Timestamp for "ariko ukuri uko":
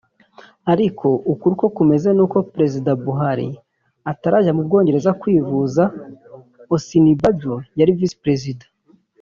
0.73-1.65